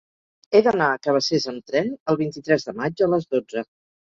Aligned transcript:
He 0.53 0.61
d'anar 0.67 0.87
a 0.93 1.01
Cabacés 1.07 1.45
amb 1.51 1.67
tren 1.73 1.93
el 2.15 2.19
vint-i-tres 2.23 2.67
de 2.71 2.75
maig 2.81 3.05
a 3.05 3.11
les 3.15 3.31
dotze. 3.37 3.67